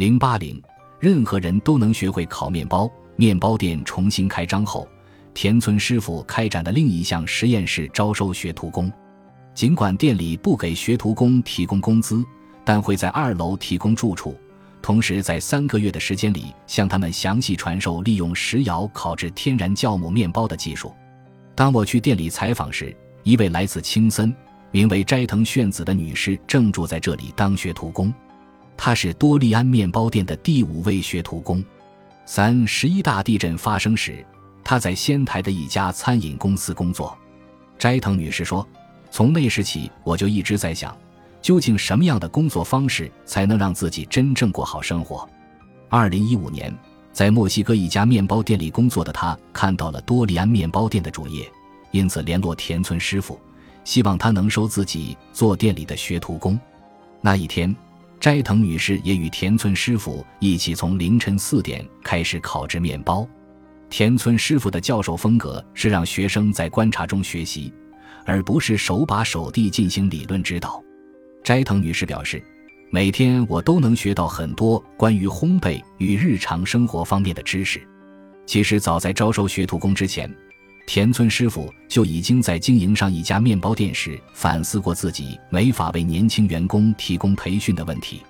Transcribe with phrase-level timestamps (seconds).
[0.00, 0.58] 零八零，
[0.98, 2.90] 任何人都能学会烤面包。
[3.16, 4.88] 面包店重新开张后，
[5.34, 8.90] 田村师傅开展的另一项实验是招收学徒工。
[9.52, 12.24] 尽管店里不给学徒工提供工资，
[12.64, 14.34] 但会在二楼提供住处，
[14.80, 20.94] 同时在三个月的时间里向他们详细传授利用石窑烤制天然酵母面包的技术。
[21.54, 24.34] 当我去店里采访时，一位来自青森、
[24.70, 28.10] 名为斋藤炫子的女士正住在这里当学徒工。
[28.82, 31.62] 他是多利安面包店的第五位学徒工。
[32.24, 34.24] 三十一大地震发生时，
[34.64, 37.14] 他在仙台的一家餐饮公司工作。
[37.78, 38.66] 斋藤女士说
[39.12, 40.96] ：“从那时起，我就一直在想，
[41.42, 45.28] 究竟什么样的工作方式才能让自己真正过好生活。”
[45.90, 46.74] 二零一五年，
[47.12, 51.46] 在墨西哥一家面包店里工作的他看到了多利安面包店的主页，
[51.90, 53.38] 因此联络田村师傅，
[53.84, 56.58] 希望他能收自己做店里的学徒工。
[57.20, 57.76] 那一天。
[58.20, 63.26] 斋藤女士也与田村师傅一起从凌晨四点开始烤制面包。
[63.88, 67.72] 田村师傅的教授风格是让学生在观察中学习，
[68.26, 70.84] 而不是手把手地进行理论指导。
[71.42, 72.44] 斋藤女士表示，
[72.90, 77.80] 每天我都能学到很多关于烘焙与日常生活方面的知识。
[78.44, 80.30] 其实早在招收学徒工之前，
[80.92, 88.22] 田村师傅就已经在经营上一家面包店时反思过自己没法为年轻员工提供培训的问题。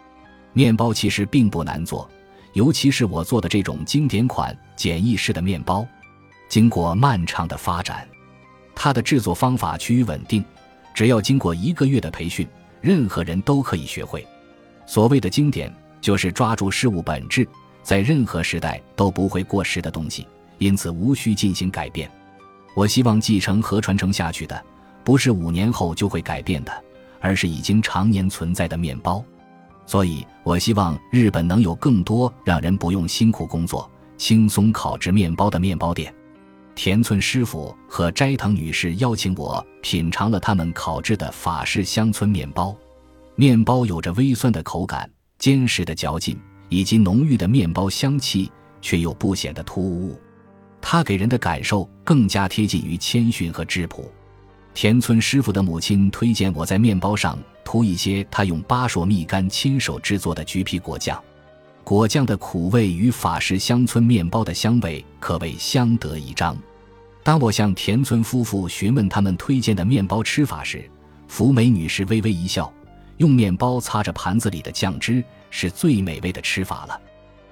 [0.53, 2.07] 面包其实并不难做，
[2.53, 5.89] 尤其是我做的这种经典款简易式的面包。
[6.51, 8.07] 经过漫长的发展，
[8.75, 10.45] 它的制作方法趋于稳定，
[10.93, 12.47] 只要经过一个月的培训，
[12.83, 14.23] 任何人都可以学会。
[14.85, 17.49] 所谓的经典，就是抓住事物本质，
[17.83, 22.11] 在任何时代都不会过时的东西，因此无需进行改变。
[22.75, 24.65] 我希望继承和传承下去的，
[25.05, 26.85] 不是五年后就会改变的，
[27.21, 29.23] 而是已经常年存在的面包。
[29.87, 36.15] 所以我希望日本能有更多让人不用辛苦工作、轻松烤制面包的面包店。
[36.77, 42.75] 田村师傅和斋藤女士邀请我品尝了他们烤制的法式乡村面包。
[43.35, 46.39] 面包有着微酸的口感、坚实的嚼劲
[46.69, 48.51] 以及浓郁的面包香气，
[48.81, 50.19] 却又不显得突兀。
[50.81, 54.11] 他给人的感受更加贴近于谦逊和质朴。
[54.73, 61.21] 田村师傅的母亲推荐我在面包上涂一些他用巴硕蜜柑亲手制作的橘皮果酱，
[61.83, 66.57] 果酱的苦味与法式乡村面包的香味可谓相得益彰。
[67.23, 70.89] 当我向田村夫妇询问他们推荐的面包吃法时，
[71.29, 72.73] 福美女士微微一笑
[73.19, 76.99] ：“用面包擦着盘子里的酱汁是最美味的吃法了。”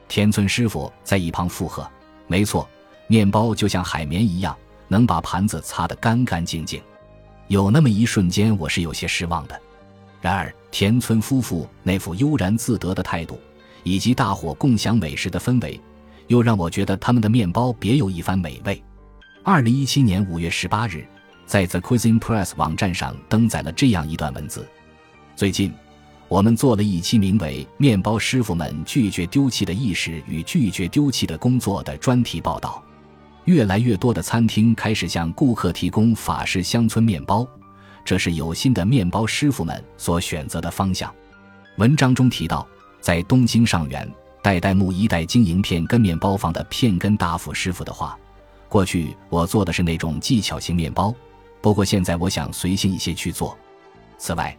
[0.09, 1.87] 田村师傅在一旁附和
[2.27, 2.67] ：“没错。”
[3.09, 6.81] 面包就像海绵一样，能把盘子擦得干干净净。
[7.49, 9.61] 有那么一瞬间，我是有些失望的。
[10.21, 13.41] 然而，田村夫妇那副悠然自得的态度，
[13.83, 15.81] 以及大伙共享美食的氛围，
[16.27, 18.83] 又让我觉得他们的面包别有一番美味。
[19.43, 21.07] 二零一七年五月十八日，
[21.47, 24.69] 在 The Cuisine Press 网站上登载了这样一段文字：
[25.35, 25.73] 最近，
[26.29, 32.83] 我们做了一期名为《面包师傅们拒绝丢弃的意识与拒绝丢弃的工作》的专题报道。
[33.49, 37.49] 越来越多的餐厅开始向顾客提供法式乡村面包，
[38.05, 41.11] 这是有心的面包师傅们所选择的方向。
[41.79, 42.69] 文章中提到，
[43.01, 44.07] 在东京上元
[44.43, 48.19] 代代木一代经营片根面包房的片根大辅师傅的话
[48.69, 51.15] ：“过去我做的是那种技巧型面包，
[51.63, 53.57] 不过现在我想随性一些去做。”
[54.19, 54.55] 此外，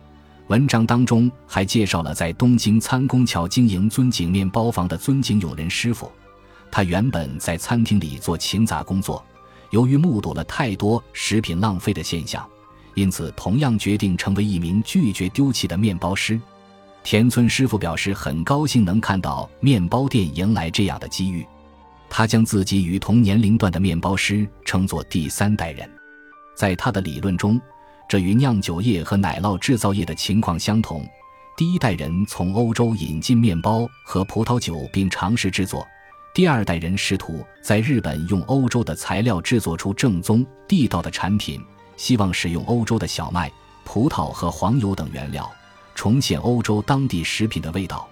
[0.47, 6.11] 文章当中还介绍了在东京参宫桥经营尊景面包房的尊景永仁师傅。
[6.71, 9.23] 他原本在餐厅里做勤杂工作，
[9.71, 12.47] 由于目睹了太多食品浪费的现象，
[12.93, 16.39] 因此同样决定成为一名拒绝丢弃的面包师。
[17.03, 21.45] 田村师傅表示很高兴能看到面包店迎来这样的机遇。
[22.09, 25.89] 他将自己与同年龄段的面包师称作第三代人。
[26.55, 27.59] 在他的理论中，
[28.07, 31.07] 这与酿酒业和奶酪制造业的情况相同。
[31.55, 35.87] 第一代人从欧洲引进面包和葡萄酒，并尝试制作。
[36.31, 41.59] 第二代人试图在日本用欧洲的材料制作出正宗地道的产品，
[41.97, 43.51] 希望使用欧洲的小麦、
[43.83, 45.51] 葡萄和黄油等原料，
[45.95, 48.07] 重现欧洲当地食品的味道；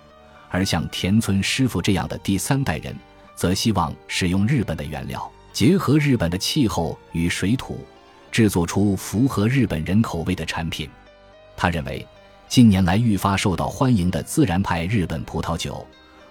[0.49, 2.95] 而像田村师傅这样的第三代人，
[3.35, 7.85] 则希望使用日本的原料，结合日本的气候与水土，
[8.31, 10.89] 制作出符合日本人口味的产品。
[11.55, 12.05] 他认为，
[12.49, 15.85] 近年来愈发受到欢迎的自然派日本葡萄酒。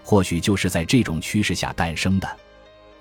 [0.06, 2.36] 或许就是在这种趋势下诞生的。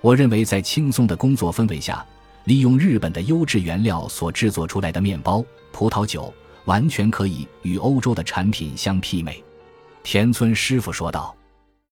[0.00, 2.04] 我认为，在轻松的工作氛围下，
[2.46, 9.40] 利用日本的优质原料所制作出来的面包、葡萄酒，完全可以与欧洲的产品相媲美。
[10.02, 11.32] 田村师傅说道。